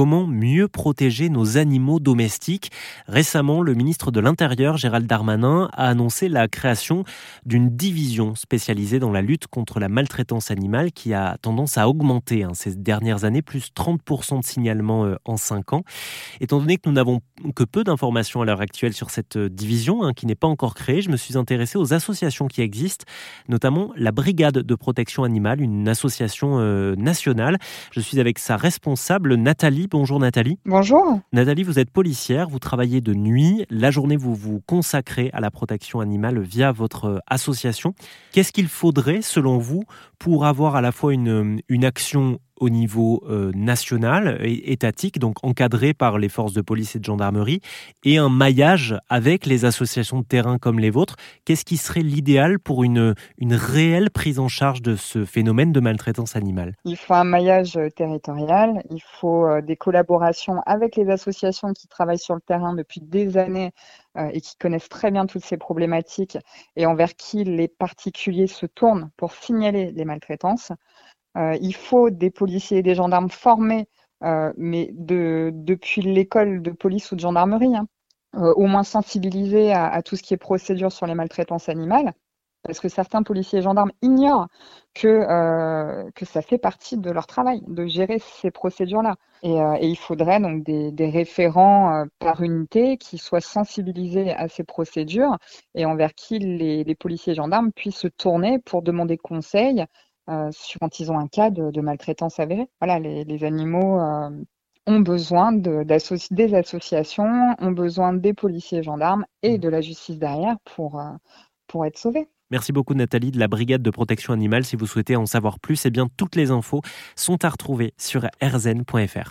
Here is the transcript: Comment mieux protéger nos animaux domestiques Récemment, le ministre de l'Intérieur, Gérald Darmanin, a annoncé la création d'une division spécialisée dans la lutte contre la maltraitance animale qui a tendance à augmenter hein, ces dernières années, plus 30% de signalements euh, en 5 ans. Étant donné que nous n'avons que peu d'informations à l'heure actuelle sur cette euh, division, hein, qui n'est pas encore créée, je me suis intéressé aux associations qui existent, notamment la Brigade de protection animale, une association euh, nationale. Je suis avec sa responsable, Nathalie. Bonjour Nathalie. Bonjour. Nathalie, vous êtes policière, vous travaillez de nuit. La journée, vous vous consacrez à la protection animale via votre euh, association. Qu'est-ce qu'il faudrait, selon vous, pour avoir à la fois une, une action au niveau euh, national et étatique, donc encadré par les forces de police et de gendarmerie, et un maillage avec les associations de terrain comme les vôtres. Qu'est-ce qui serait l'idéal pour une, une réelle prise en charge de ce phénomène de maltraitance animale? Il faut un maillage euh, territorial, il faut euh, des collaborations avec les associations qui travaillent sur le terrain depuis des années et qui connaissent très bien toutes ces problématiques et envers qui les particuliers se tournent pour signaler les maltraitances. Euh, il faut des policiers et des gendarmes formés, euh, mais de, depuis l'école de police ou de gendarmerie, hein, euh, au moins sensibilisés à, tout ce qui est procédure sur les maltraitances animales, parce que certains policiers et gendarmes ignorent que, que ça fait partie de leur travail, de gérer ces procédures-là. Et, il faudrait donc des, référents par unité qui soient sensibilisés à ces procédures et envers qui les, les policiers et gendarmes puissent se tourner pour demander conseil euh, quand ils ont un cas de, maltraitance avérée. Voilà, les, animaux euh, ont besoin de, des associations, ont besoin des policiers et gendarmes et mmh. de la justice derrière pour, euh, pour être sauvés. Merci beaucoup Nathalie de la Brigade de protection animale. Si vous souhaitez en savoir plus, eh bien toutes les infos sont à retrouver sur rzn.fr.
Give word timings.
Comment 0.00 0.26
mieux 0.26 0.66
protéger 0.66 1.28
nos 1.28 1.58
animaux 1.58 2.00
domestiques 2.00 2.70
Récemment, 3.06 3.60
le 3.60 3.74
ministre 3.74 4.10
de 4.10 4.18
l'Intérieur, 4.18 4.78
Gérald 4.78 5.06
Darmanin, 5.06 5.68
a 5.74 5.88
annoncé 5.88 6.30
la 6.30 6.48
création 6.48 7.04
d'une 7.44 7.68
division 7.76 8.34
spécialisée 8.34 8.98
dans 8.98 9.12
la 9.12 9.20
lutte 9.20 9.46
contre 9.46 9.78
la 9.78 9.90
maltraitance 9.90 10.50
animale 10.50 10.92
qui 10.92 11.12
a 11.12 11.36
tendance 11.42 11.76
à 11.76 11.86
augmenter 11.86 12.44
hein, 12.44 12.52
ces 12.54 12.76
dernières 12.76 13.24
années, 13.24 13.42
plus 13.42 13.72
30% 13.76 14.40
de 14.40 14.44
signalements 14.46 15.04
euh, 15.04 15.16
en 15.26 15.36
5 15.36 15.74
ans. 15.74 15.82
Étant 16.40 16.60
donné 16.60 16.78
que 16.78 16.88
nous 16.88 16.94
n'avons 16.94 17.20
que 17.54 17.64
peu 17.64 17.84
d'informations 17.84 18.40
à 18.40 18.46
l'heure 18.46 18.62
actuelle 18.62 18.94
sur 18.94 19.10
cette 19.10 19.36
euh, 19.36 19.50
division, 19.50 20.02
hein, 20.02 20.14
qui 20.14 20.24
n'est 20.24 20.34
pas 20.34 20.48
encore 20.48 20.72
créée, 20.72 21.02
je 21.02 21.10
me 21.10 21.18
suis 21.18 21.36
intéressé 21.36 21.76
aux 21.76 21.92
associations 21.92 22.48
qui 22.48 22.62
existent, 22.62 23.04
notamment 23.50 23.92
la 23.96 24.12
Brigade 24.12 24.60
de 24.60 24.74
protection 24.74 25.24
animale, 25.24 25.60
une 25.60 25.88
association 25.88 26.56
euh, 26.58 26.96
nationale. 26.96 27.58
Je 27.92 28.00
suis 28.00 28.18
avec 28.18 28.38
sa 28.38 28.56
responsable, 28.56 29.34
Nathalie. 29.34 29.88
Bonjour 29.90 30.20
Nathalie. 30.20 30.60
Bonjour. 30.64 31.18
Nathalie, 31.32 31.64
vous 31.64 31.80
êtes 31.80 31.90
policière, 31.90 32.48
vous 32.48 32.60
travaillez 32.60 33.00
de 33.00 33.12
nuit. 33.12 33.66
La 33.70 33.90
journée, 33.90 34.16
vous 34.16 34.36
vous 34.36 34.60
consacrez 34.64 35.30
à 35.32 35.40
la 35.40 35.50
protection 35.50 35.98
animale 35.98 36.38
via 36.38 36.70
votre 36.70 37.04
euh, 37.06 37.18
association. 37.26 37.94
Qu'est-ce 38.30 38.52
qu'il 38.52 38.68
faudrait, 38.68 39.20
selon 39.20 39.58
vous, 39.58 39.82
pour 40.20 40.46
avoir 40.46 40.76
à 40.76 40.80
la 40.80 40.92
fois 40.92 41.12
une, 41.12 41.60
une 41.68 41.84
action 41.84 42.38
au 42.60 42.68
niveau 42.68 43.24
euh, 43.28 43.50
national 43.54 44.38
et 44.42 44.72
étatique, 44.72 45.18
donc 45.18 45.42
encadré 45.42 45.94
par 45.94 46.18
les 46.18 46.28
forces 46.28 46.52
de 46.52 46.60
police 46.60 46.94
et 46.94 46.98
de 46.98 47.04
gendarmerie, 47.04 47.60
et 48.04 48.18
un 48.18 48.28
maillage 48.28 48.96
avec 49.08 49.46
les 49.46 49.64
associations 49.64 50.20
de 50.20 50.24
terrain 50.24 50.58
comme 50.58 50.78
les 50.78 50.90
vôtres. 50.90 51.16
Qu'est-ce 51.44 51.64
qui 51.64 51.78
serait 51.78 52.02
l'idéal 52.02 52.60
pour 52.60 52.84
une, 52.84 53.14
une 53.38 53.54
réelle 53.54 54.10
prise 54.10 54.38
en 54.38 54.48
charge 54.48 54.82
de 54.82 54.94
ce 54.94 55.24
phénomène 55.24 55.72
de 55.72 55.80
maltraitance 55.80 56.36
animale? 56.36 56.74
Il 56.84 56.96
faut 56.96 57.14
un 57.14 57.24
maillage 57.24 57.76
euh, 57.76 57.88
territorial, 57.88 58.82
il 58.90 59.02
faut 59.20 59.46
euh, 59.46 59.62
des 59.62 59.76
collaborations 59.76 60.60
avec 60.66 60.96
les 60.96 61.08
associations 61.08 61.72
qui 61.72 61.88
travaillent 61.88 62.18
sur 62.18 62.34
le 62.34 62.42
terrain 62.42 62.74
depuis 62.74 63.00
des 63.00 63.38
années 63.38 63.72
et 64.16 64.40
qui 64.40 64.56
connaissent 64.56 64.88
très 64.88 65.10
bien 65.10 65.26
toutes 65.26 65.44
ces 65.44 65.56
problématiques 65.56 66.36
et 66.76 66.86
envers 66.86 67.14
qui 67.14 67.44
les 67.44 67.68
particuliers 67.68 68.48
se 68.48 68.66
tournent 68.66 69.10
pour 69.16 69.32
signaler 69.32 69.92
les 69.92 70.04
maltraitances. 70.04 70.72
Euh, 71.36 71.56
il 71.60 71.74
faut 71.74 72.10
des 72.10 72.30
policiers 72.30 72.78
et 72.78 72.82
des 72.82 72.94
gendarmes 72.94 73.30
formés, 73.30 73.88
euh, 74.24 74.52
mais 74.56 74.90
de, 74.92 75.50
depuis 75.54 76.02
l'école 76.02 76.62
de 76.62 76.70
police 76.72 77.12
ou 77.12 77.16
de 77.16 77.20
gendarmerie, 77.20 77.76
hein, 77.76 77.86
euh, 78.36 78.52
au 78.54 78.66
moins 78.66 78.84
sensibilisés 78.84 79.72
à, 79.72 80.02
tout 80.02 80.16
ce 80.16 80.22
qui 80.22 80.34
est 80.34 80.38
procédure 80.38 80.92
sur 80.92 81.06
les 81.06 81.14
maltraitances 81.14 81.68
animales, 81.68 82.12
parce 82.62 82.80
que 82.80 82.88
certains 82.88 83.22
policiers 83.22 83.60
et 83.60 83.62
gendarmes 83.62 83.92
ignorent 84.02 84.48
que, 84.94 86.10
que 86.10 86.24
ça 86.24 86.42
fait 86.42 86.58
partie 86.58 86.98
de 86.98 87.10
leur 87.10 87.26
travail, 87.26 87.62
de 87.66 87.86
gérer 87.86 88.18
ces 88.18 88.50
procédures-là. 88.50 89.16
Et, 89.42 89.56
il 89.82 89.96
faudrait 89.96 90.40
donc 90.40 90.62
des, 90.64 91.10
référents 91.10 92.04
par 92.18 92.42
unité 92.42 92.96
qui 92.96 93.18
soient 93.18 93.40
sensibilisés 93.40 94.32
à 94.32 94.48
ces 94.48 94.64
procédures 94.64 95.38
et 95.74 95.86
envers 95.86 96.14
qui 96.14 96.38
les, 96.38 96.84
les 96.84 96.94
policiers 96.94 97.32
et 97.32 97.36
gendarmes 97.36 97.72
puissent 97.72 97.96
se 97.98 98.08
tourner 98.08 98.58
pour 98.58 98.82
demander 98.82 99.16
conseil 99.16 99.86
euh, 100.30 100.50
quand 100.80 101.00
ils 101.00 101.10
ont 101.10 101.18
un 101.18 101.26
cas 101.26 101.50
de, 101.50 101.80
maltraitance 101.80 102.38
avérée. 102.38 102.68
Voilà, 102.80 103.00
les, 103.00 103.44
animaux 103.44 104.00
euh, 104.00 104.30
ont 104.86 105.00
besoin 105.00 105.52
de, 105.52 105.84
des 106.30 106.54
associations, 106.54 107.56
ont 107.58 107.72
besoin 107.72 108.12
des 108.12 108.32
policiers 108.32 108.78
et 108.78 108.82
gendarmes 108.82 109.26
et 109.42 109.56
mmh. 109.56 109.60
de 109.60 109.68
la 109.68 109.80
justice 109.80 110.18
derrière 110.18 110.56
pour, 110.64 111.00
euh, 111.00 111.10
pour 111.66 111.84
être 111.84 111.98
sauvés. 111.98 112.28
Merci 112.50 112.72
beaucoup 112.72 112.94
Nathalie 112.94 113.30
de 113.30 113.38
la 113.38 113.48
Brigade 113.48 113.82
de 113.82 113.90
protection 113.90 114.32
animale. 114.32 114.64
Si 114.64 114.76
vous 114.76 114.86
souhaitez 114.86 115.16
en 115.16 115.26
savoir 115.26 115.60
plus, 115.60 115.86
eh 115.86 115.90
bien 115.90 116.08
toutes 116.16 116.34
les 116.34 116.50
infos 116.50 116.82
sont 117.14 117.44
à 117.44 117.48
retrouver 117.48 117.94
sur 117.96 118.26
rzn.fr. 118.42 119.28